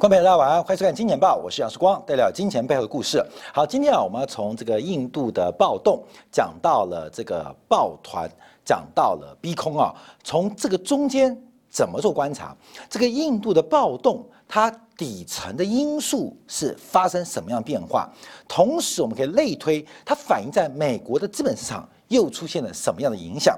[0.00, 3.22] 观众朋友，大家晚安，欢迎收看《金钱报》，我是杨世光，带来金钱背后的故事。
[3.52, 6.02] 好，今天啊，我们要从这个印度的暴动
[6.32, 8.26] 讲到了这个抱团，
[8.64, 9.94] 讲到了逼空啊，
[10.24, 12.56] 从这个中间怎么做观察？
[12.88, 18.08] 这个印度的暴动，它底层的因素是发生什么样变化？
[18.48, 23.54] 同时，我们可以类推它反映在美国的资本市场又出现了什么样的影响？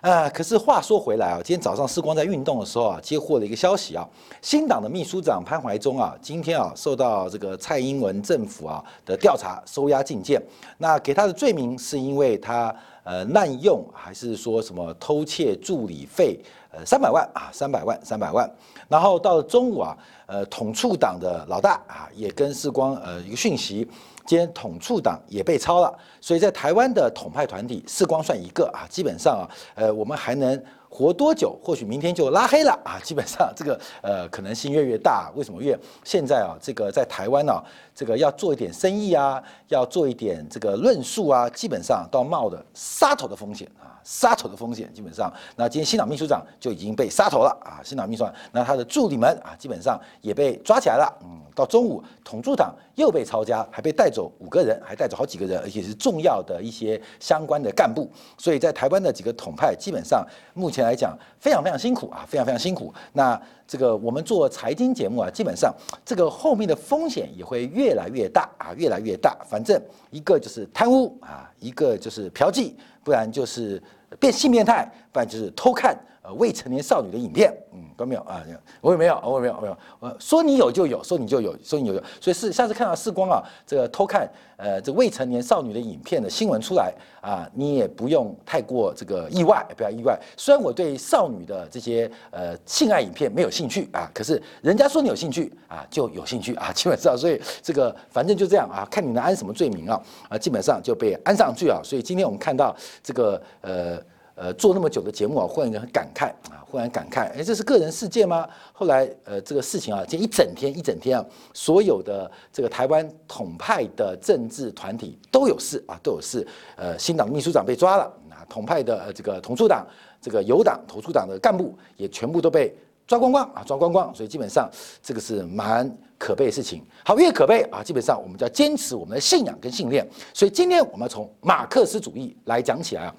[0.00, 4.06] 啊，可是话说回来啊，今天早上时光在运动的时候啊，接获了一个消息啊，
[4.40, 10.40] 新党的秘书长潘怀忠啊，今天啊受到这个蔡英文政府啊的调查，收押禁见。
[10.78, 16.38] 那给他的罪名是因为他呃滥用，还是说什么偷窃助理费？
[16.70, 18.48] 呃，三百万啊，三百万，三百万。
[18.88, 19.96] 然后到了中午啊，
[20.26, 23.88] 呃，统促党的老大啊，也跟时光呃一个讯息。
[24.28, 25.90] 今天统促党也被抄了，
[26.20, 31.58] 所以在台湾的统派团体，四光算一个啊，基本上啊，呃，我们还能活多久？
[31.64, 35.32] 或许明天就拉黑了啊，基本上这个呃可能性越越大。
[35.34, 35.62] 为什么？
[35.62, 37.54] 越现在啊，这个在台湾呢，
[37.98, 43.98] 这个要做一点生意啊，要做一点这个论述啊，基本上都要冒的杀头的风险啊。
[44.04, 47.82] 杀头的风险，基本上，那今天新党秘书长就已经被杀头了啊！
[47.84, 51.12] 新党秘书长，那他的助理们啊，基本上也被抓起来了。
[51.24, 58.08] 嗯，到中午，统助党又被抄家，还被带走五个人，还带走好几个人，而且是重要的一些相关的干部。
[58.38, 60.24] 所以在台湾的几个统派，基本上
[60.54, 62.94] 目前来讲非常非常辛苦啊，非常非常辛苦。
[63.12, 63.38] 那
[63.68, 69.36] 这个我们做财经节目啊，基本上这个后面的风险也会越来越大啊，越来越大。
[69.46, 69.78] 反正
[70.10, 72.72] 一个就是贪污啊，一个就是嫖妓，
[73.08, 73.82] 不然就是
[74.20, 77.50] 变性变态，不然就是偷看呃未成年少女的影片。
[77.72, 78.42] 嗯，都没有啊，
[78.80, 79.78] 我也没有，我也没有，没有。
[80.00, 82.02] 呃，说你有就有，说你就有，说你有有。
[82.20, 90.18] 所以是下次看到世光啊，这个偷看呃这未成年少女的影片的新闻出来啊，你也不用太过这个意外，不要意外。
[90.34, 101.80] 虽然我对少女的这些呃性爱影片没有兴趣啊，可是人家说你有兴趣啊，就有兴趣啊，基本上，所以这个反正就这样啊，看你能安什么罪名啊，啊，基本上就被安上去啊。
[101.84, 103.98] 所以今天我们看到这个呃。
[104.40, 108.48] 呃，做那么久的节目啊，忽然很感慨啊，忽然感慨，哎，这是个人事件吗？
[108.72, 116.46] 后来，呃，这个事情啊，这一整天一整天啊，所有的这个台湾统派的政治团体都有事啊，都有事。
[116.76, 119.84] 呃，新党秘书长被抓了啊，统派的这个统促党、
[120.20, 122.72] 这个有党统促党的干部也全部都被
[123.08, 124.14] 抓光光啊，抓光光。
[124.14, 124.70] 所以基本上
[125.02, 126.84] 这个是蛮可悲的事情。
[127.04, 130.08] 好，越可悲啊，基本上我们就要坚持我们的信仰跟信念。
[130.32, 133.14] 所以今天我们要从马克思主义来讲起来啊。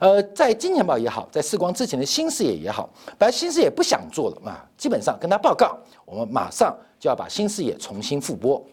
[0.00, 8.64] 呃，在金钱豹也好，在世光之前的新事业也好，本来新事业不想做了嘛，基本上跟他报告，我们马上就要把新事业重新复播。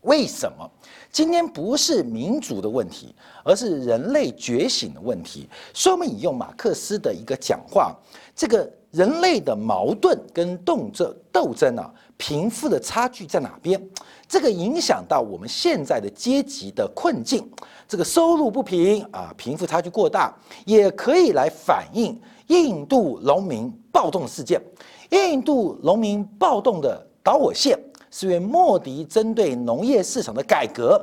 [0.00, 0.68] 为什么？
[1.10, 3.14] 今天不是民主的问题，
[3.44, 5.46] 而是人类觉醒的问题。
[5.74, 7.94] 所以我们引用马克思的一个讲话：，
[8.34, 13.80] 这个人类的矛盾跟动这斗争啊，贫富的差距在哪边？
[14.28, 17.50] 这个影响到我们现在的阶级的困境。
[17.88, 20.34] 这个收入不平啊，贫富差距过大，
[20.66, 24.60] 也可以来反映印度农民暴动事件。
[25.08, 27.78] 印度农民暴动的导火线
[28.10, 31.00] 是因为莫迪针对农业市场的改革，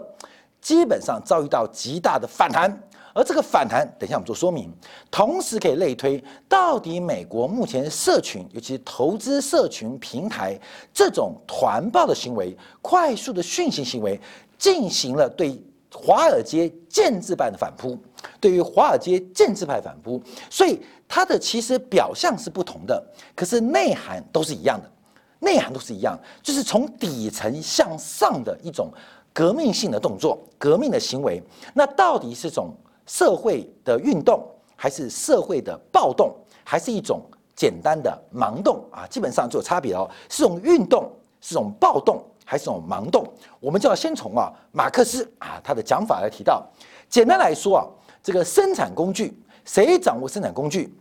[0.62, 2.72] 基本上遭遇到极大的反弹。
[3.14, 4.72] 而这个反弹，等一下我们做说明。
[5.10, 10.60] 同时可以类推，到底美国目前社群，尤其投资社群平台
[10.94, 14.20] 这种团报的行为、快速的讯息行为，
[14.58, 15.62] 进行了对。
[15.92, 17.98] 华尔街建制派的反扑，
[18.40, 23.04] 对于华尔街建制派反扑，所以它的其实表象是不同的，
[23.36, 24.92] 可是内涵都是一样的，
[25.40, 28.92] 内涵都是一样，就是从底层向上的一种
[29.34, 31.42] 革命性的动作、革命的行为。
[31.74, 32.72] 那到底是种
[33.10, 36.34] 社会的运动，还是社会的暴动，
[36.64, 37.20] 还是一种
[37.56, 39.08] 简单的盲动啊？
[39.08, 41.12] 基本上就有差别哦，是种运动，
[41.42, 42.24] 是种暴动。
[42.46, 43.24] 还是种盲动，
[43.60, 46.68] 我们就要先从啊马克思啊他的讲法来提到。
[47.08, 47.86] 简单来说啊，
[48.24, 50.92] 这个生产工具，谁掌握生产工具，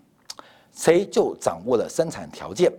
[0.74, 2.70] 谁就掌握了生产条件；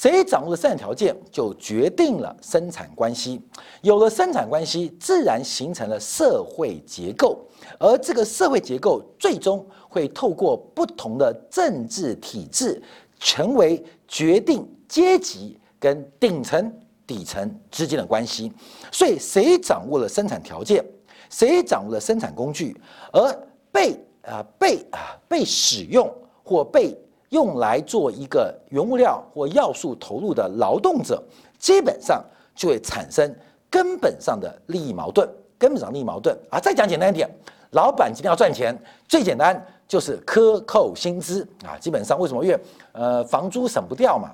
[0.00, 3.38] 谁掌握了生产条件，就决定了生产关系。
[3.82, 7.38] 有了生产关系，自然形成了社会结构，
[7.78, 12.82] 而这个社会结构最终会透过不同的政治体制，
[13.18, 16.72] 成为决定阶级跟顶层。
[17.06, 18.52] 底层之间的关系，
[18.92, 20.82] 所以谁掌握了生产条件，
[21.28, 22.80] 谁掌握了生产工具，
[23.12, 23.36] 而
[23.72, 26.08] 被啊被啊被使用
[26.44, 26.96] 或被
[27.30, 31.20] 用来做一个原物料或要素投入的劳动者，
[31.58, 32.22] 基本上
[32.54, 33.34] 就会产生
[33.68, 35.28] 根本上的利益矛盾，
[35.58, 36.60] 根本上利益矛盾啊。
[36.60, 37.28] 再讲简单一点，
[37.70, 38.76] 老板今天要赚钱，
[39.08, 41.78] 最简单就是克扣薪资啊。
[41.78, 42.44] 基本上为什么？
[42.44, 42.60] 因为
[42.92, 44.30] 呃房租省不掉嘛。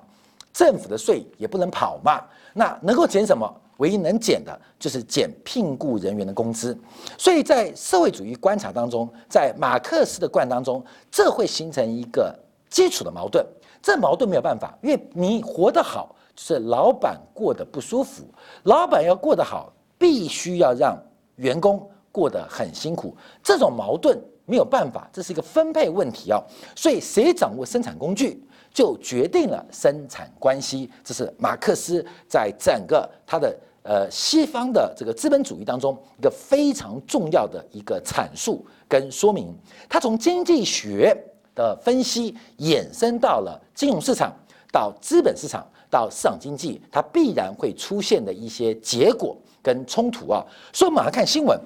[0.53, 2.19] 政府的税也不能跑嘛。
[2.55, 3.47] 那能够减什么？
[3.77, 6.75] 唯一能减的就是减聘雇人员的工资。
[7.19, 12.35] 所以在社会主义观察当中，在马克思的观当中，这会形成一个
[12.69, 13.45] 基础的矛盾。
[13.83, 18.25] 这矛盾没有办法，因为你活得好，就是老板过得不舒服。
[18.65, 21.01] 老板要过得好，必须要让
[21.37, 23.17] 员工过得很辛苦。
[23.43, 26.43] 这种矛盾没有办法，这是一个分配问题啊。
[26.75, 28.43] 所以谁掌握生产工具？
[28.75, 39.57] 就决定了生产关系，这是马克思在整个他的呃西方的这个资本主义当中一个非常重要的一个阐述跟说明。
[39.89, 41.17] 他从经济学
[41.57, 44.33] 的分析衍生到了金融市场，
[44.71, 50.45] 到资本市场，到市场经济，它必然会出现的一些结果跟冲突啊。
[50.73, 51.59] 所以我们来看新闻：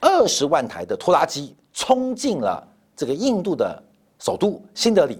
[0.00, 2.62] 二十万台的拖拉机冲进了
[2.94, 3.82] 这个印度的
[4.18, 5.18] 首都新德里。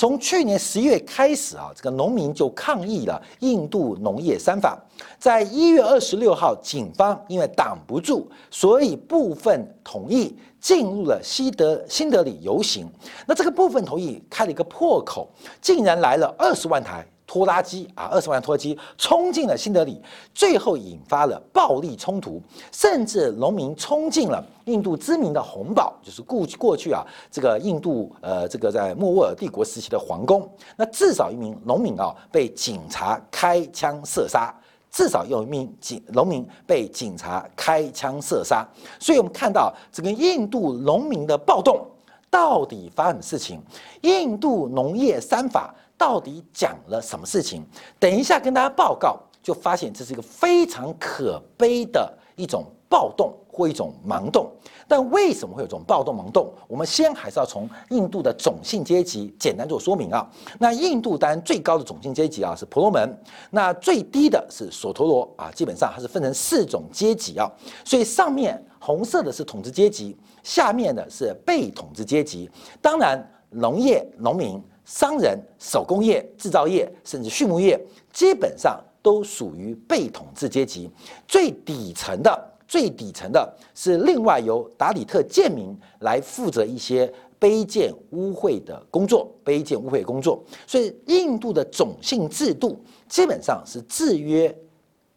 [0.00, 4.82] 从去年十一月开始啊，这个农民就抗议了印度农业三法。
[5.18, 12.90] 在一月二十六号，警方因为挡不住，所以部分同意进入了西德新德里游行。
[13.26, 15.28] 那这个部分同意开了一个破口，
[15.60, 17.06] 竟然来了二十万台。
[17.30, 20.02] 拖拉机啊，二十万拖拉机冲进了新德里，
[20.34, 22.42] 最后引发了暴力冲突，
[22.72, 30.50] 甚至农民冲进了印度知名的红堡，就是过过去啊，这个印度呃，这个在莫卧儿帝国时期的皇宫。
[30.74, 34.52] 那至少一名农民啊被警察开枪射杀，
[34.90, 38.66] 至少有一名警农民被警察开枪射杀。
[38.98, 41.86] 所以我们看到整个印度农民的暴动
[42.28, 43.62] 到底发生什么事情？
[44.00, 45.72] 印度农业三法。
[46.00, 47.62] 到底讲了什么事情？
[47.98, 54.50] 等一下跟大家报告，就发现这是一个非常可悲的一种暴动或一种盲动。
[54.88, 56.50] 但为什么会有这种暴动盲动？
[56.66, 60.26] 我们先还是要从印度的种姓阶级简单做说明啊。
[60.58, 65.50] 那印度当然最高的种姓阶级啊是婆罗门，那最低的是索陀罗啊。
[65.54, 67.46] 基本上它是分成四种阶级啊。
[67.84, 72.50] 所以上面红色的是统治阶级，下面的是被统治阶级。
[72.80, 74.58] 当然农业农民。
[74.90, 77.80] 商人、手工业、制造业，甚至畜牧业，
[78.12, 80.90] 基本上都属于被统治阶级。
[81.28, 90.42] 最底层的、最底层的是另外由达里特贱民来负责一些卑贱污秽的工作，卑贱污秽工作。
[90.66, 92.76] 所以，印度的种姓制度
[93.08, 94.52] 基本上是制约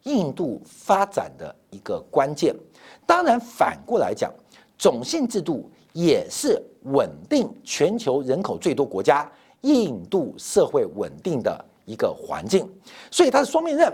[0.04, 2.54] 印度发展的一个关键。
[3.04, 4.32] 当然，反过来讲，
[4.78, 9.28] 种姓制度也是稳定全球人口最多国家。
[9.64, 12.70] 印度社会稳定的一个环境，
[13.10, 13.92] 所以它是双面刃。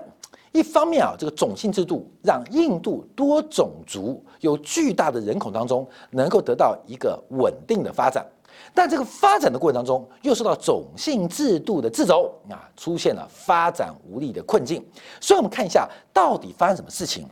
[0.53, 8.27] 一方面啊，这个种姓制度让印度多种族有巨大的人口当中能够得到一个稳定的发展，
[8.75, 14.85] 但这个发展的过程当中又受到种姓制度的掣肘啊，出现了发展无力的困境。
[15.21, 17.25] 所以，我们看一下到底发生什么事情。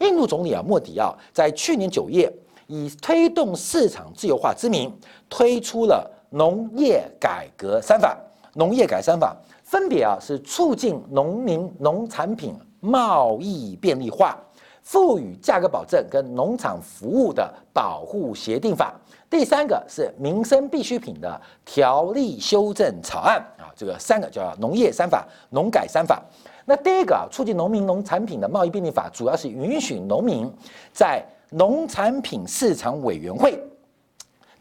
[0.00, 2.30] 印度总理啊莫迪啊，在去年九月
[2.66, 4.94] 以推动市场自由化之名
[5.30, 6.18] 推出了。
[6.32, 8.16] 农业改革三法，
[8.54, 14.38] 农业改三法分别啊是促进农民农产品贸易便利化，
[14.82, 18.94] 赋予价格保证跟农场服务的保护协定法。
[19.28, 26.22] 第三个是民生必需品的条例修正草案啊，这个三个叫农业三法、农改三法。
[26.64, 30.50] 那第一个啊，促进农民农产品的贸易便利法，主要是允许农民
[30.92, 33.62] 在农产品市场委员会。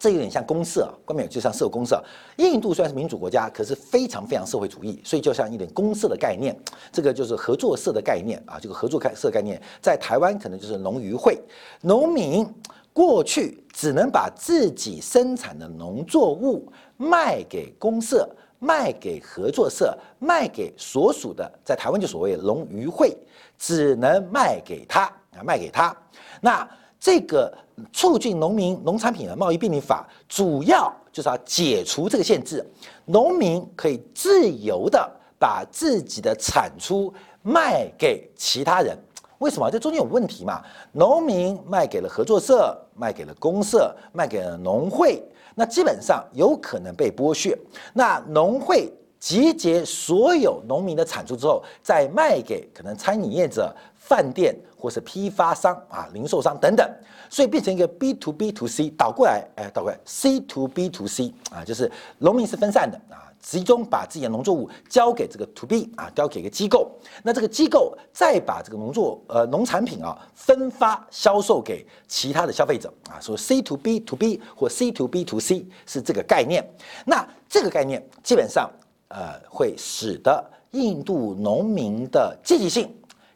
[0.01, 2.03] 这有点像公社，关面就像社公社。
[2.37, 6.59] 印度虽然是民主国家，可是非常非常社会主义，所以就像一点公社的概念，
[6.91, 8.57] 这个就是合作社的概念啊。
[8.59, 11.39] 这个合作开社概念，在台湾可能就是农渔会。
[11.81, 12.51] 农民
[12.91, 16.67] 过去只能把自己生产的农作物
[16.97, 18.27] 卖给公社、
[18.57, 23.15] 卖给合作社、卖给所属的，在台湾就所谓农渔会，
[23.55, 25.01] 只能卖给他
[25.37, 25.95] 啊，卖给他。
[26.41, 26.67] 那
[27.01, 27.51] 这个
[27.91, 32.63] 促进农民农产品的贸易便利法，主要就是要解除这个限制，
[33.05, 38.95] 农民可以自由的把自己的产出卖给其他人。
[39.39, 39.71] 为什么？
[39.71, 40.61] 这中间有问题嘛？
[40.91, 45.19] 农民卖给了合作社，卖给了公社，卖给了农会，
[45.55, 47.57] 那基本上有可能被剥削。
[47.95, 53.75] 那农会集结所有农民的产出之后，再卖给可能餐饮业者。
[54.01, 56.89] 饭店或是批发商啊、零售商等等，
[57.29, 66.91] 所以变成一个 B to B to C 倒过来，哎，倒过来 C to B to C 啊，就是农民是分散的啊，集中把自己的农作物交给这个 To B 啊，交给一个机构，
[67.23, 76.67] 那这个机构再把这个农作呃农产品啊分发销售给其他的消费者啊，说 C to B to B 或 C to B to C 是这个概念。
[77.05, 78.69] 那这个概念基本上
[79.09, 82.89] 呃，会使得印度农民的积极性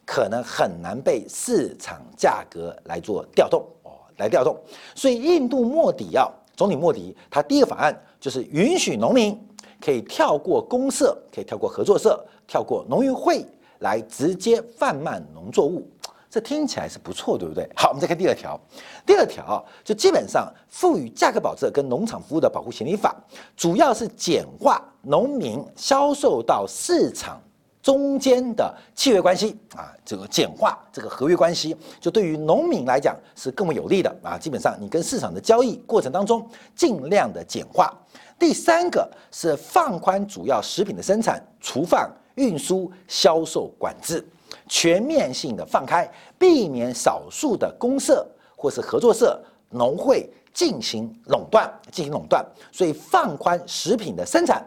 [0.06, 4.56] 可能很难被市场价格来做调动哦，来调动。
[4.94, 9.38] 所以，印度莫迪要总理莫迪，他第一个法案就是允许农民
[9.84, 13.44] 可以跳过公社，可以跳过合作社，跳过农运会
[13.80, 15.86] 来直接贩卖农作物。
[16.30, 17.68] 这听起来是不错，对不对？
[17.74, 18.58] 好，我们再看第二条。
[19.04, 23.14] 第二条就基本上赋予价格保证跟农场服务的保护协议法，
[23.56, 27.40] 主要是简化农民销售到市场
[27.86, 34.36] 中间的契约关系啊，这个简化这个合约关系，就对于农民来讲是更为有利的啊。
[34.36, 37.96] 基本上你跟市场的交易过程当中尽量的简化。
[38.40, 44.26] 第三个是放宽主要食品的生产、储放、运输、销售管制。
[44.68, 48.26] 全面性的放开，避免少数的公社
[48.56, 49.40] 或是合作社、
[49.70, 52.44] 农会进行垄断，进行垄断。
[52.72, 54.66] 所以放宽食品的生产、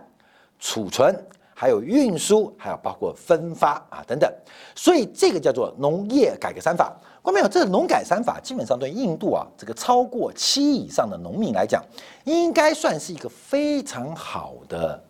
[0.57, 1.13] 储存，
[1.59, 4.33] 还有运输，还有包括分发啊等等。
[4.73, 6.95] 所以这个叫做农业改革三法。
[7.21, 7.47] 关没有？
[7.49, 11.83] 这个农改三法基本上对印度啊这个超过七以上的农民来讲，
[12.23, 15.03] 应该算是一个非常好的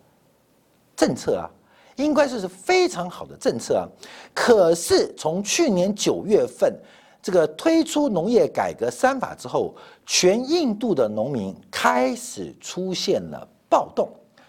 [0.96, 1.48] 政策啊。
[1.94, 3.86] 应该是是非常好的政策啊，
[4.34, 6.74] 可是从去年九月份
[7.22, 9.74] 这个推出农业改革三法之后，
[10.06, 14.08] 全印度的农民开始出现了暴动，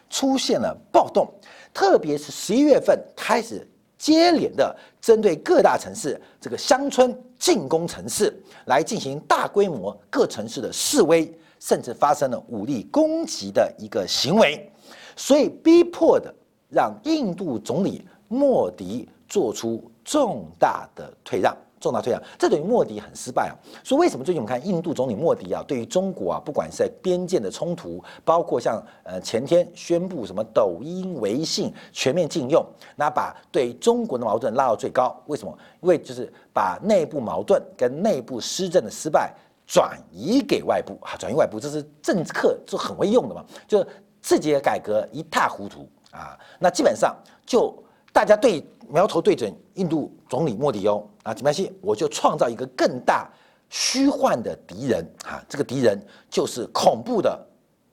[0.10, 1.28] 出现了暴动，
[1.74, 8.34] 特别是十一月份开始接连的针对各大城市这个乡村进攻城市，
[8.66, 14.72] 来进行大规模各城市的示威，甚至发生了武力攻击的一个行为，
[15.16, 16.34] 所以逼迫的。
[16.74, 23.54] 让印度总理莫迪做出重大的退让，重大退让，这等于莫迪很失败啊。
[23.84, 32.64] 所以为什么最近我们看印度总理莫迪啊，对于中国啊，不管是在边界的冲突，包括像呃前天宣布什么抖音、微信全面禁用，
[32.96, 35.20] 那把对中国的矛盾拉到最高。
[35.26, 35.58] 为什么？
[35.82, 39.34] 因为就是把内部矛盾跟内部施政的失败
[39.66, 43.84] 转移给外部啊，转移外部，这是政客就很会用的嘛，就
[44.22, 45.90] 自己的改革一塌糊涂。
[46.12, 47.74] 啊，那基本上就
[48.14, 53.30] 大家对苗头对准印度总理莫迪哦，啊，没关系，我就创造一个更大
[53.70, 55.98] 虚幻的敌人啊，这个敌人
[56.30, 57.40] 就是恐怖的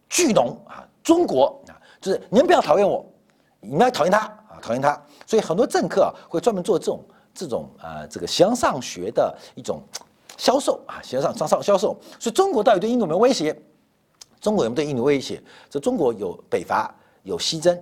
[0.08, 3.04] 巨龙啊，中国啊，就是你们不要讨厌我，
[3.60, 9.80] 你们要讨厌他啊，讨厌他，所以很多政客啊会专门做这种这种呃这个向上学的一种
[10.36, 13.56] 销售啊，向上向上销售，所以中国到底对印度有没有威胁？
[14.40, 15.40] 中国有没有对印度威胁？
[15.70, 17.76] 这中国有北伐，有西征。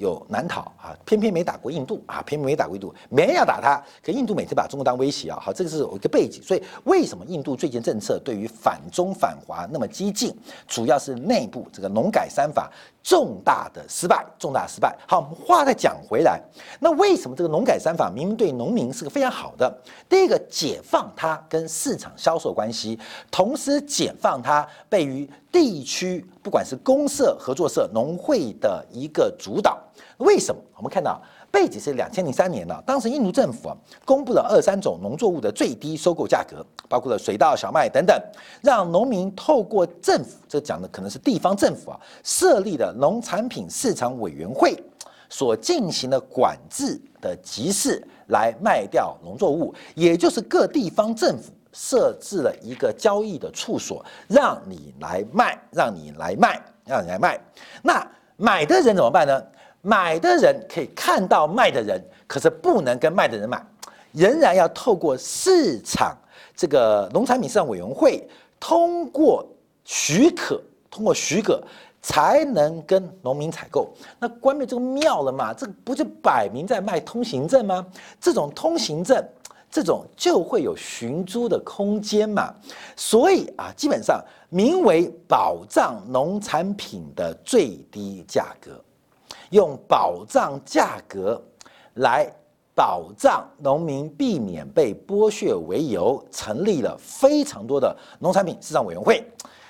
[0.00, 3.80] 有难逃啊，偏偏没打过印度啊，偏偏没打过印度，没人要打他。
[4.02, 6.42] 可印度每次把中国当威胁啊，好，这个是有一个背景。
[6.42, 10.34] 所以为什么印度最近政策对于反中反华那么激进？
[10.66, 14.96] 主要是内部这个农改三法重大的失败，重大失败。
[15.08, 16.40] 好，我们话再讲回来，
[16.78, 19.72] 那为什么这个农改三法明明对农民是个非常好的？
[20.08, 22.98] 第一个，解放它跟市场销售关系，
[23.30, 29.78] 同时解放它被于地区不管是公社、合作社、农会的一个主导。
[30.18, 30.60] 为什么？
[30.76, 38.16] 我们看到背景是两千零三年了，当时印度政府啊公布了二三种农作物的最低收购价格，包括了水稻、小麦等等，
[38.62, 44.80] 让农民透过政府，这讲的可能是地方政府啊设立的农产品市场委员会
[45.28, 57.40] 所进行的管制的集市来卖掉农作物，也就是各地方政府设置了一个交易的处所，让你来卖，让你来卖，让你来卖。
[57.82, 59.42] 那买的人怎么办呢？
[59.82, 63.64] 买的人可以看到卖的人，可是不能跟卖的人买，
[64.12, 66.16] 仍然要透过市场
[66.54, 69.46] 这个农产品市场委员会通过
[69.84, 70.60] 许可，
[70.90, 71.62] 通过许可
[72.02, 73.90] 才能跟农民采购。
[74.18, 75.54] 那关闭这个庙了嘛？
[75.54, 77.86] 这不就摆明在卖通行证吗？
[78.20, 79.22] 这种通行证，
[79.70, 82.54] 这种就会有寻租的空间嘛。
[82.96, 88.72] 所以啊，基本上名为保障农产品的最低价格。
[89.50, 91.40] 用保障价格
[91.94, 92.30] 来
[92.74, 99.22] 保障农民避免被剥削为由，成立了非常多的农产品市场委员会。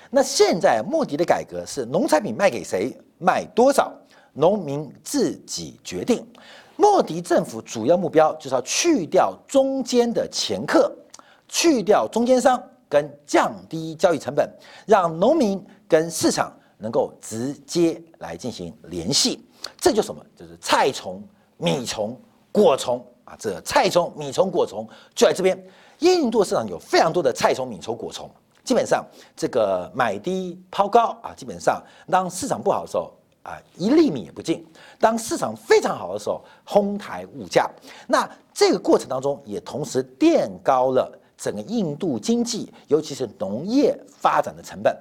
[0.09, 3.91] 那现在莫迪的改革是农产品卖给谁，卖多少，
[4.33, 6.25] 农民自己决定。
[6.75, 10.91] 莫迪政府主要目标就是要去掉中间的掮客，
[11.47, 14.49] 去掉中间商，跟降低交易成本，
[14.85, 19.45] 让农民跟市场能够直接来进行联系。
[19.81, 20.23] 这就什么？
[20.37, 21.21] 就是菜虫、
[21.57, 22.15] 米虫、
[22.51, 23.35] 果虫啊！
[23.39, 25.61] 这菜虫、米虫、果虫就在这边。
[25.99, 28.29] 印度市场有非常多的菜虫、米虫、果虫，
[28.63, 29.03] 基本上
[29.35, 31.33] 这个买低抛高啊！
[31.35, 33.11] 基本上当市场不好的时候，
[33.43, 34.65] 啊，一粒米也不进。
[34.99, 37.69] 当市场非常好的时候，哄抬物价。
[38.07, 44.95] 那这个过程当中，也同时垫高了整个印度经济，尤其是农业发展的成本。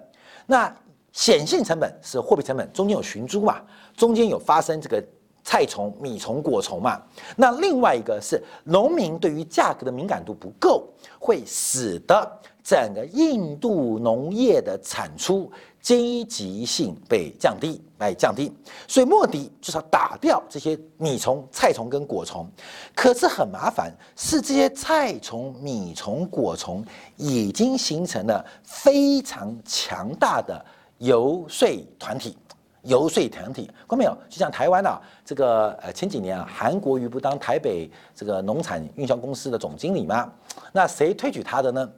[0.47, 0.75] 那
[1.13, 3.61] 显性成本是货币成本，中间有寻租嘛，
[3.97, 5.03] 中间有发生这个
[5.43, 7.01] 菜虫、米虫、果虫嘛。
[7.37, 10.89] 那另外一个是农民对于价格的敏感度不够，
[11.19, 15.51] 会使得整个印度农业的产出。
[15.83, 18.53] 积极性被降低，来降低，
[18.87, 22.47] 所以莫迪就是要打掉这些米虫、菜虫跟果虫。
[22.95, 26.85] 可是很麻烦，是这些菜虫、米虫、果虫
[27.17, 30.63] 已经形成了非常强大的
[31.01, 32.39] 游说团体。
[32.85, 34.17] 游说团体，看到没有？
[34.31, 40.33] 就像台湾啊，这个呃前几年啊，韩国瑜不当台北这个农产运销公司的总经理吗？
[40.73, 41.91] 那谁推举他的呢？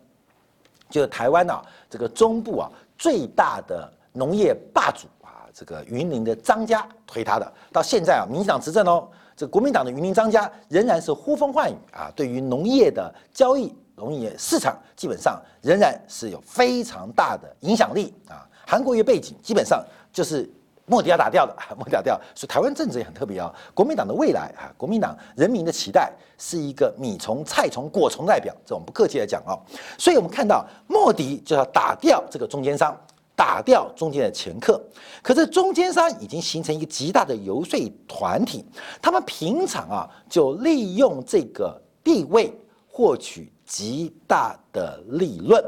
[0.91, 2.69] 就是台湾啊，这个中部啊。
[2.99, 18.49] 最大的农业霸主啊，这个云林的张家推他的，到现在啊，民进党执政哦，这国民党的云林张家仍然是呼风唤雨啊，对于农业的交易、农业市场，基本上仍然是有非常大的影响力啊。
[18.73, 20.51] 韩国瑜背景基本上就是。
[20.85, 23.55] 莫迪要打掉的， 莫迪打掉，所以台湾政治也很特别啊。
[23.73, 29.57] 国民党的未来啊，国民党人民的期待是一个米虫、菜虫、果虫代表，这我们不客气的讲哦。
[29.97, 33.01] 所以我们看到莫迪就要打掉这个中间商，
[33.37, 34.83] 打掉中间的掮客。
[35.23, 38.67] 可是中间商已经形成一个极大的游说团体，
[39.01, 42.53] 他们平常啊就利用这个地位
[42.89, 45.65] 获取极大的利润，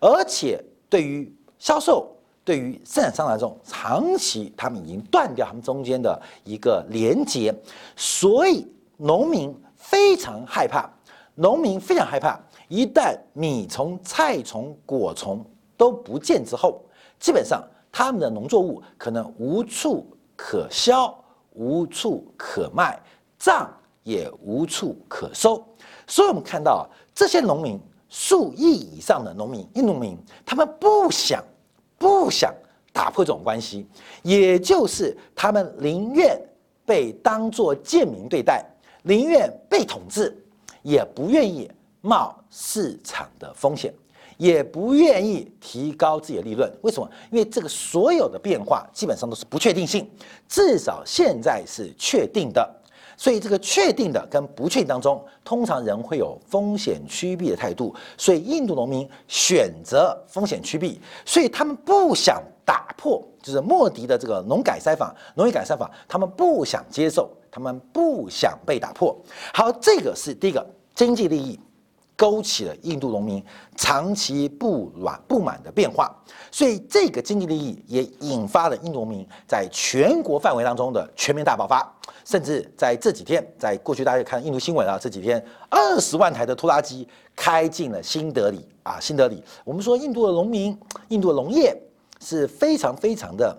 [0.00, 2.12] 而且对于销售。
[2.46, 7.52] 对于生产商来说，长期他们已经断掉他们中间的一个连接，
[7.96, 8.64] 所以
[8.96, 10.88] 农民非常害怕。
[11.34, 15.44] 农民非常害怕，一旦米虫、菜虫、果虫
[15.76, 16.80] 都不见之后，
[17.18, 21.12] 基本上他们的农作物可能无处可销、
[21.54, 22.96] 无处可卖，
[23.36, 23.68] 账
[24.04, 25.62] 也无处可收。
[26.06, 31.42] 所以我们看到这些农民数亿以上的农民，印度民，他们不想。
[31.98, 32.54] 不想
[32.92, 33.86] 打破这种关系，
[34.22, 36.40] 也就是他们宁愿
[36.84, 38.64] 被当作贱民对待，
[39.02, 40.36] 宁愿被统治，
[40.82, 43.92] 也不愿意冒市场的风险，
[44.36, 46.70] 也不愿意提高自己的利润。
[46.82, 47.10] 为什么？
[47.30, 50.08] 因为这个所有的变化基本上都是不确定性，
[50.48, 52.82] 至少现在是确定的。
[53.16, 57.94] 所以这个确定的跟不确定当中，通常人会有风险趋避的态度。
[58.16, 69.16] 所以印度农民选择风险趋避，所以他们不想打破，就是莫迪的这个农改三法、农业改善法，他们不想接受，他们不想被打破。
[69.54, 71.58] 好，这个是第一个经济利益。
[72.16, 73.44] 勾起了印度农民
[73.76, 76.10] 长期不满不满的变化，
[76.50, 81.86] 所以这个经济利益也引发了印度农民在全国范围当中的全面大爆发，
[82.24, 89.44] 甚至在这几天，在过去大家看印度新闻啊，这几天二十万台的拖拉机开进了新德里啊，新德里。
[89.62, 90.76] 我们说印度的农民，
[91.08, 91.76] 印度的农业
[92.22, 93.54] 是非常非常的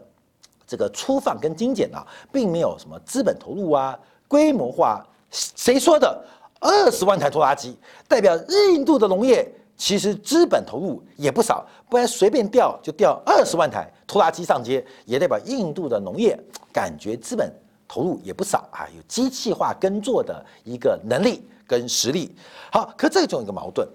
[0.65, 6.25] 这个粗放跟精简啊，并没有什么资本投入啊，规模化，谁说的？
[6.59, 16.37] 二十万台拖拉机代表印度的农业其实资本投入也不少，不然随便调就调二十万台拖拉机上街，也代表印度的农业
[16.73, 17.53] 感觉资本
[17.87, 22.35] 投入也不少啊，有机器化耕作的一个能力跟实力。
[22.71, 23.87] 好，可这种一个矛盾，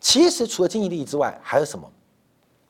[0.00, 1.88] 其实除了经济利益之外，还有什么？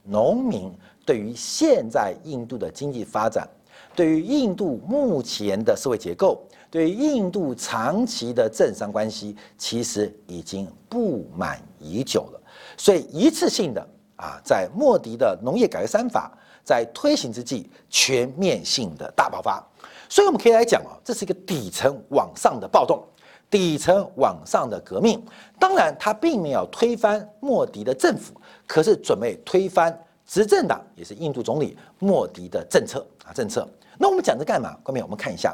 [0.05, 0.72] 农民
[1.05, 3.48] 对于现在印度的经济发展，
[3.95, 6.43] 对于印度目前的社会结构。
[6.71, 12.40] 对于印度长期的政商关系，其实已经不满已久了。
[12.77, 16.31] 所以一次性的啊，在莫迪的农业改革三法
[16.62, 19.61] 在推行之际，全面性的大爆发。
[20.09, 23.03] 所以我们可以来讲啊，这是一个底层往上的暴动，
[23.51, 25.21] 底层往上的革命。
[25.59, 28.33] 当然，他并没有推翻莫迪的政府，
[28.69, 29.93] 可是准备推翻
[30.31, 33.69] 执政党，也是印度总理莫迪的政策啊政策。
[33.99, 34.79] 那我们讲这干嘛？
[34.85, 35.53] 后面我们看一下，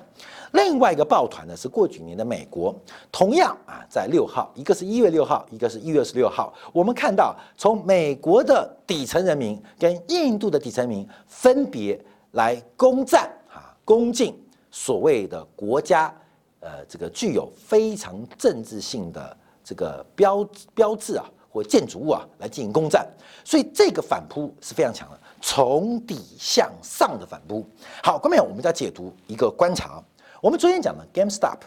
[0.53, 2.77] 另外一个抱团呢是过几年的美国，
[3.11, 11.99] 同样啊在六号，一个是一月六号，一个是一月二十六号，我们看到从美国的底层人民跟印度的底层民分别
[12.33, 14.39] 来攻占啊攻进
[14.71, 16.15] 所谓的国家，
[16.61, 21.25] 呃这个具有非常政治性的这个标标志啊
[21.57, 23.09] 或建筑物啊来进行攻占，
[23.43, 25.19] 所以这个反扑是非常强的。
[25.41, 27.65] 从底向上的反扑。
[28.03, 30.03] 好，后面我们再解读一个观察。
[30.41, 31.59] 我们昨天讲的 GameStop，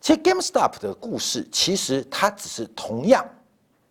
[0.00, 3.26] 其实 GameStop 的故事其实它只是同样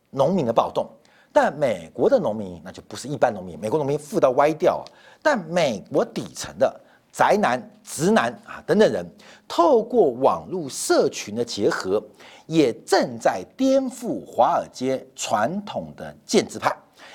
[0.10, 0.89] 农民的暴动，
[1.31, 4.83] 但美国的农民那就不是一般农民，美国农民富到歪掉。
[5.21, 6.81] 但美国底层的
[7.17, 9.03] 宅男、直男啊等等人，
[9.47, 11.99] 透过网络社群的结合，
[12.45, 16.71] 也正在颠覆华尔街传统的建制派，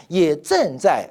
[0.08, 1.08] 也正在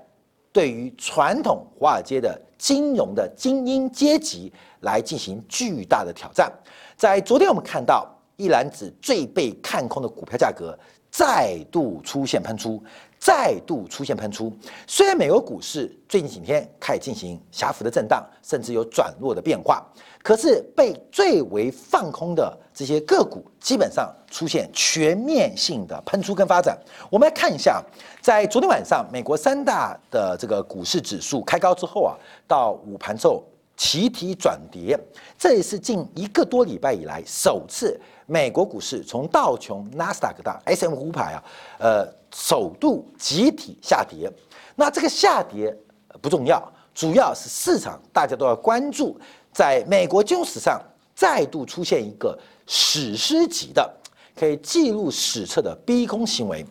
[0.51, 4.51] 对于传统华尔街的金融的精英阶级
[4.82, 6.51] 来进行巨大的挑战。
[6.97, 10.77] 在昨天，我们看到一篮子最被看空的股票价格
[11.10, 12.84] 再度出现喷出。
[13.21, 14.51] 再度出现喷出，
[14.88, 19.86] 虽然美国股市最近几天开始进行狭幅的震荡，甚至有转弱的变化，
[20.23, 26.75] 可是被最为放空的这些个股，基本上出现全面性的喷出跟发展。
[27.12, 27.79] 我们来看一下，
[28.23, 33.43] 在昨天晚上，美国三大的这个股市指数开高之后啊，到午盘之后
[33.77, 34.99] 齐体转跌，
[35.38, 38.01] 这也是近一个多礼拜以来首次。
[38.25, 41.43] 美国股市从道琼、纳斯达克到 S M 五百啊，
[41.79, 44.31] 呃，首度集体下跌。
[44.75, 45.75] 那这个下跌
[46.21, 46.61] 不重要，
[46.93, 49.19] 主要是市场大家都要关注，
[49.51, 50.81] 在美国金融史上
[51.13, 53.89] 再度出现一个史诗级的、
[54.35, 56.65] 可以记录史册的逼空行为。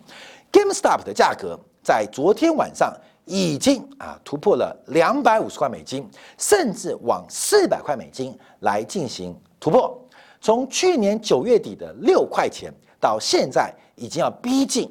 [0.51, 2.93] GameStop 的价格在昨天晚上
[3.25, 9.97] 已经啊突破了两百五十块美金，甚至往四百块美金来进行突破。
[10.41, 14.91] 从去年九月底的六块钱到现在，已经要逼近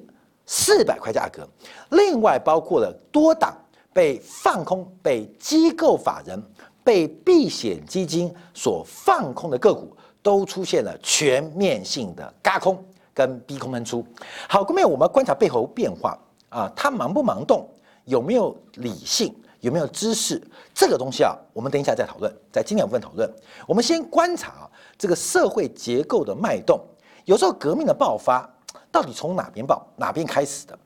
[0.52, 1.48] 四百块价格。
[1.92, 3.56] 另外，包括了多档
[3.94, 6.42] 被放空、被机构法人、
[6.84, 12.84] 被避险基金所放空的个股，都出现了全面性的嘎空
[13.14, 14.04] 跟逼空喷出。
[14.48, 16.18] 好，后面我们观察背后变化
[16.50, 17.70] 啊，它盲不盲动，
[18.06, 20.42] 有没有理性，有没有知识，
[20.74, 23.32] 这个东西啊，我们等一下再讨论，在今天部分讨论。
[23.68, 24.66] 我们先观察啊。
[24.98, 26.78] 这个社会结构的脉动，
[27.24, 28.46] 有时候革命的爆发
[28.92, 30.78] 到底从哪边爆哪边开始的？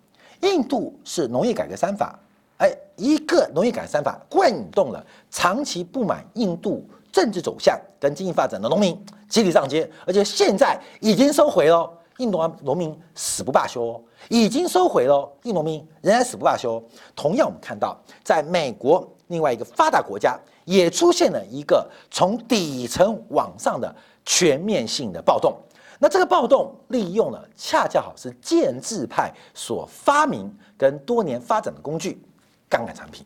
[0.42, 2.20] 印度是农业改革三法，
[2.58, 8.98] 哎，一个农业改革三法忽然引动了长期不满印度政治走向跟经济发展的农民
[9.30, 16.84] 集体上街，而且现在已经收回了，印度农民死不罢休，已经收回了，印度农民仍然死不罢休。
[17.16, 20.40] 同样，我们看到在美国另外一个发达国家。
[20.66, 25.54] 也出现了一个从底层往上的全面性的暴动，
[26.04, 32.22] 那这个暴动利用了恰恰好是建制派所发明跟多年发展的工具——
[32.68, 33.26] 杠杆产品，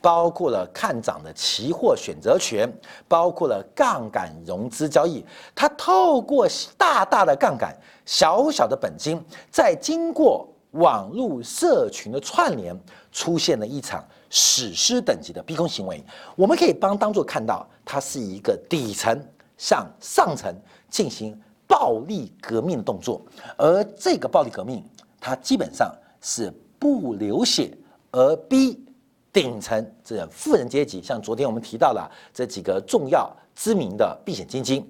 [0.00, 2.68] 包括了看涨的期货选择权，
[3.06, 5.24] 包括了杠杆融资交易。
[5.54, 7.72] 它透过大大的杠杆、
[8.04, 12.76] 小小的本金，在经过网络社群的串联，
[13.12, 14.04] 出现了一场。
[14.30, 19.16] 史诗等级的逼空行为，我们可以帮当做看到，它是一个底层
[19.56, 20.52] 向上层
[20.90, 23.20] 进行暴力革命的动作，
[23.56, 24.84] 而这个暴力革命，
[25.20, 27.76] 它基本上是不流血
[28.12, 28.84] 而逼
[29.32, 34.86] 顶层这富人阶级，像昨天我们提到了这几个重要知名的避险基金，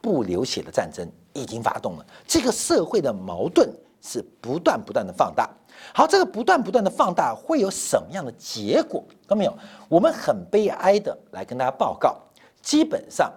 [0.00, 3.68] 不流血的战争已经发动了，这个社会的矛盾
[4.00, 5.50] 是不断不断的放大。
[5.92, 9.04] 好，这个不断不断的放大会有什么样的结果？
[9.26, 9.58] 看到没有？
[9.88, 12.16] 我们很悲哀的来跟大家报告，
[12.60, 13.32] 基本上，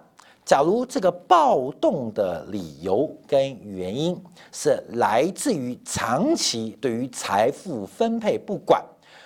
[0.46, 4.16] 假如这个暴动的理由跟原因
[4.52, 8.80] 是来自于长期对于财富分配不管，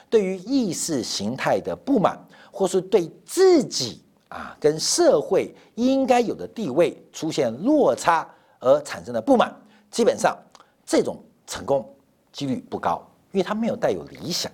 [0.09, 2.19] 对于意识形态的不满，
[2.51, 8.27] 或是对自己啊跟社会应该有的地位出现落差
[8.59, 9.55] 而产生的不满，
[9.91, 10.35] 基本上
[10.87, 11.87] 这种成功
[12.33, 13.07] 几率不高。
[13.33, 14.51] 因为它没有带有理想，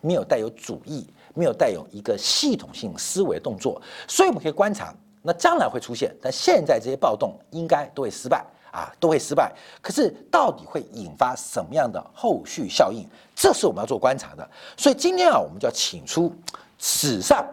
[0.00, 4.92] 没有带有主义，没有带有一个系统性思维动作，所以我们可以观察，
[5.26, 9.52] 那将来会出现，但现在这些暴动应该都会失败啊，都会失败。
[9.82, 14.48] 可是到底会引发什么样的后续效应，这是我们要做观察的。
[14.76, 16.32] 所以今天啊，我们就要请出
[16.78, 17.44] 史上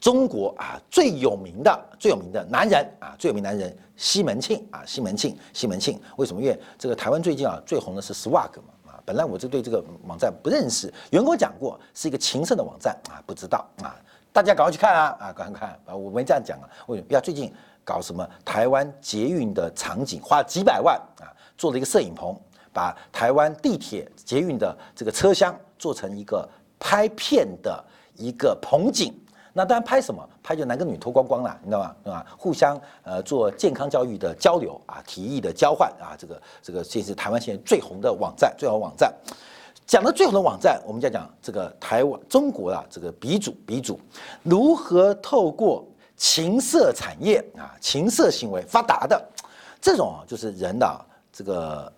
[0.00, 6.42] 中国啊最有名的、最有名的男人啊，最有名男人西门庆啊，西门庆，西门庆，为什么？
[6.42, 8.98] 因为这个台湾最近啊最红的是 Swag 嘛啊。
[9.04, 13.94] 本来我就对这个网站不认识，员工讲过是一个情圣的网站啊，不知道啊，
[14.32, 15.94] 大家赶快去看啊啊，赶快看啊！
[15.94, 17.06] 我没这样讲啊，为什么？
[17.06, 17.52] 不要最近
[17.84, 22.34] 搞什么台湾捷运的场景，花几百万啊，做了一个摄影棚，
[22.72, 26.48] 把台湾地铁捷运的这个车厢做成一个
[26.80, 29.12] 拍片的一个棚景。
[29.52, 30.26] 那当然拍什么？
[30.42, 31.94] 拍就男跟女脱光光了，你知道吗？
[32.10, 32.26] 啊？
[32.38, 39.12] 互相呃做健康教育的交流啊，体育的交换啊，这个这个这是台湾现在最红的网站，最好网站。
[39.86, 44.00] 讲的最好的网站，我们就讲这个台湾中国啊，这个鼻祖鼻祖
[44.42, 49.22] 如何透过情色产业啊，情色行为发达的
[49.80, 51.92] 这种啊，就是人的这个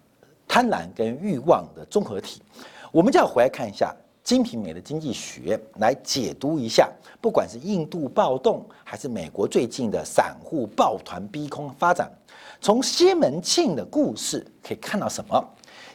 [0.49, 2.42] 贪婪跟欲望的综合体。
[2.90, 12.11] 我们就要回来看一下金瓶梅的经济学来解读一下，不管是印度暴动，还是美国最近的散户抱团逼空发展，
[12.61, 15.44] 从西门庆的故事可以看到什么？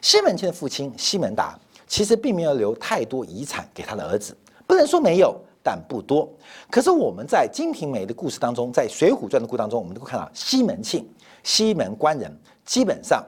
[0.02, 1.58] 西门庆的父亲西门达
[1.90, 6.30] 其实并没有留太多遗产给他的儿子，不能说没有，但不多。
[6.70, 11.06] 可是我们在《金瓶梅》的故事当中，在《水浒传》的故事当中，我们都会看到西门庆、
[11.44, 12.32] 西门官人
[12.64, 13.26] 基本上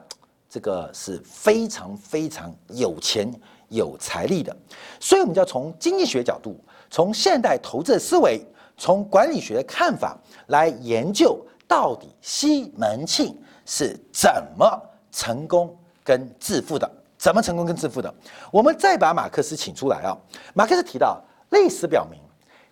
[0.48, 3.28] 这个是非常非常有钱
[3.68, 4.56] 有财力的。
[5.00, 6.56] 所以，我们就要从经济学角度，
[6.88, 8.40] 从现代投资的思维，
[8.78, 15.76] 从管理学的看法来研究，到底西门庆是怎么成功。
[16.04, 16.90] 跟致富的
[17.22, 18.12] 怎么成功跟致富的？
[18.50, 20.18] 我们再把马克思请出来啊！
[20.54, 22.18] 马克思提到，历史表明，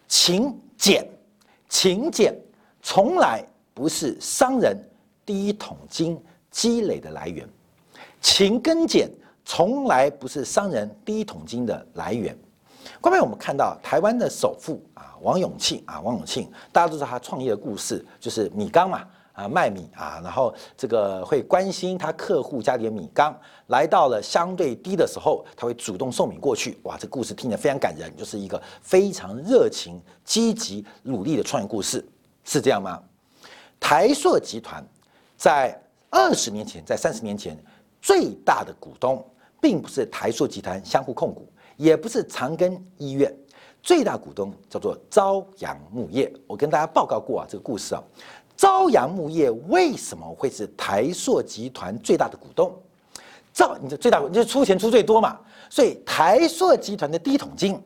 [0.08, 1.08] 勤俭，
[1.68, 2.36] 勤俭
[2.82, 4.76] 从来不是商人
[5.24, 7.48] 第一桶金积累的来源，
[8.20, 9.08] 勤跟俭
[9.44, 12.36] 从来不是商人第一桶金的来源。
[13.00, 19.06] 后面我们看到台湾的首富啊，王永庆啊，王永庆，大家都知道他创业的故事，就是米缸嘛。
[19.32, 23.34] 啊卖米啊，然后这个会关心他客户家里的米缸，
[23.68, 26.78] 来到了相对低的时候，他会主动送米过去。
[26.82, 32.04] 哇，这故事听着非常感人，就是一个非常热情、积极、努力的创业故事，
[32.44, 33.02] 是这样吗？
[33.78, 34.84] 台塑集团
[35.36, 37.56] 在二十年前，在三十年前，
[38.02, 39.24] 最大的股东
[39.60, 43.34] 并不是台塑集团相互控股，也不是长庚医院，
[43.82, 46.30] 最大股东叫做朝阳木业。
[46.46, 48.02] 我跟大家报告过啊，这个故事啊。
[48.60, 52.70] 朝阳木业为什么会是台塑集团最大的股东？
[53.54, 55.40] 朝，你的最大股就出钱出最多嘛。
[55.70, 57.82] 所以台塑集团的第一桶金，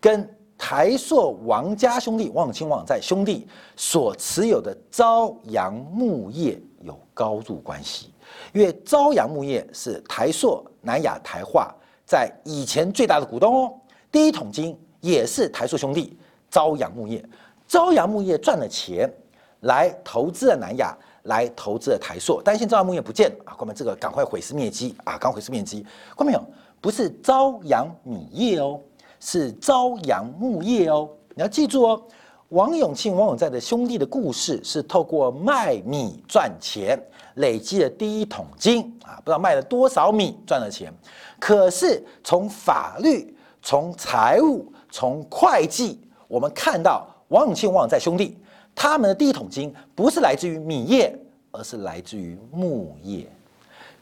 [0.00, 0.26] 跟
[0.56, 8.10] 台塑王家兄弟王永庆、王在兄弟所持有的朝阳木业有高度关系。
[8.54, 11.74] 因为朝阳木业是台塑、南亚、台化
[12.06, 13.74] 在以前最大的股东哦。
[14.10, 16.18] 第一桶金也是台塑兄弟
[16.50, 17.22] 朝阳木业，
[17.68, 19.12] 朝阳木业赚了钱。
[19.60, 23.54] 来投资了南亚，来投资了台塑，但是现在朝阳木业不见了啊！
[23.54, 25.18] 关门这个赶快毁尸灭迹啊！
[25.18, 26.42] 赶快毁尸灭迹，关没有？
[26.80, 28.78] 不是朝阳米业哦，
[29.18, 31.08] 是朝阳木业哦。
[31.34, 32.02] 你要记住哦，
[32.50, 37.02] 王永庆、王永在的兄弟的故事是透过卖米赚钱，
[37.34, 39.16] 累积了第一桶金啊！
[39.24, 40.92] 不知道卖了多少米赚了钱，
[41.40, 48.38] 可是从法律、从财务、从会计，我们看到王永庆、王永在兄弟。
[48.76, 51.18] 他们的第一桶金不是来自于米业，
[51.50, 53.26] 而是来自于木业。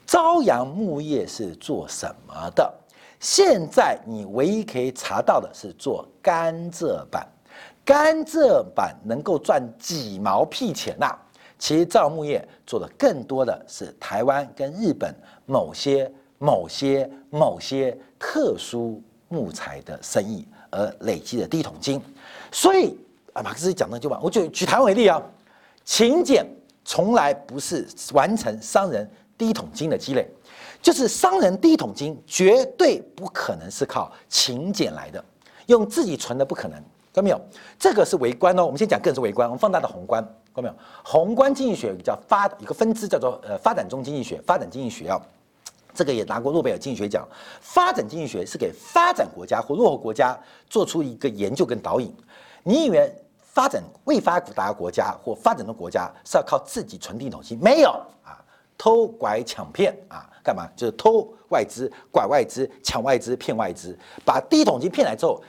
[0.04, 2.74] 朝阳木业是做什么的？
[3.20, 7.26] 现在你唯一可以查到的是做甘蔗板。
[7.84, 11.16] 甘蔗板能够赚几毛屁钱呐？
[11.56, 15.14] 其实造木业做的更多的是台湾跟日本
[15.46, 22.02] 某些、某些、某些特殊木材的生意而累积的第一桶金，
[22.50, 22.98] 所以。
[23.34, 24.20] 啊，马克思讲的就完。
[24.22, 25.20] 我就举台湾为例啊，
[25.84, 26.46] 勤俭
[26.84, 30.26] 从来不是完成商人第一桶金的积累，
[30.80, 35.22] 就是商人第一桶金绝对不可能是靠勤俭来的，
[35.66, 36.78] 用自己存的不可能，
[37.12, 37.40] 看到没有？
[37.76, 38.64] 这个是微观哦。
[38.64, 40.22] 我们先讲个人是微观，我们放大的宏观，
[40.54, 40.74] 看到没有？
[41.02, 45.20] 宏观经济学叫发一个分支叫做呃发展中经济学，发展经济学啊，
[45.92, 47.26] 这个也拿过诺贝尔经济学奖。
[47.60, 50.38] 发展经济学是给发展国家或落后国家
[50.70, 52.14] 做出一个研究跟导引。
[52.62, 53.12] 你以为？
[53.54, 57.90] 发展未发达国家或发展中国家是要靠自己存定桶金，没有
[58.24, 58.42] 啊，
[58.76, 60.68] 偷拐抢骗啊，干嘛？
[60.74, 65.40] 就是偷外资、拐外资、抢外资、骗外资，把第一桶金骗来之后，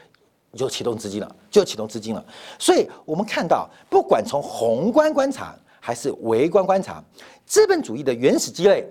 [0.53, 2.23] 就启动资金了，就启动资金了。
[2.59, 7.03] 所以我们看到，不管从宏观观察还是微观观察，
[7.43, 8.87] 资本主义的原始积累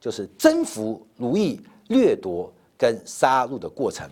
[0.00, 4.08] 就是征服、奴役、掠夺跟杀戮的过程。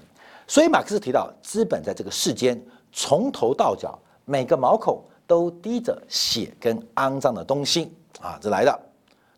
[0.47, 2.63] 所以马克思提到，资本在这个世间
[2.93, 3.99] 从头到脚。
[4.25, 8.81] 每个毛孔都滴着血跟肮脏的东西啊，这来的。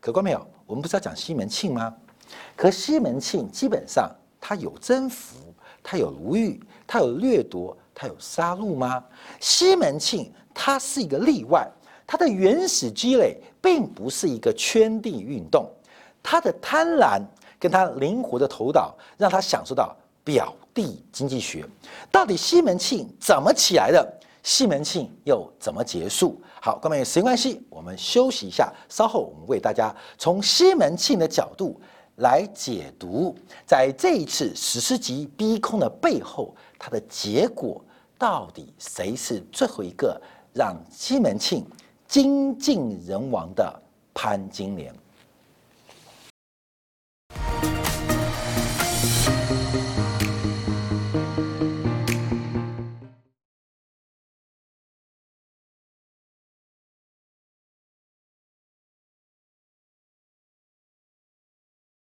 [0.00, 0.46] 可观没有？
[0.66, 1.94] 我们不是要讲西门庆吗？
[2.56, 5.36] 可西门庆基本上他有征服，
[5.82, 9.02] 他有奴役，他有掠夺，他有杀戮吗？
[9.40, 11.68] 西门庆他是一个例外，
[12.06, 15.70] 他的原始积累并不是一个圈地运动，
[16.22, 17.20] 他的贪婪
[17.58, 21.64] 跟他灵活的头脑，让他享受到表地经济学。
[22.10, 24.20] 到底西门庆怎么起来的？
[24.44, 26.38] 西门庆又怎么结束？
[26.60, 31.80] 好，各位时间关系，我们休息一下，稍后我们为大家从西门庆的角度
[32.16, 33.34] 来解读，
[33.66, 37.82] 在这一次史诗级逼空的背后，它的结果
[38.18, 40.20] 到底谁是最后一个
[40.52, 41.66] 让西门庆
[42.06, 44.94] 精尽人亡的潘金莲？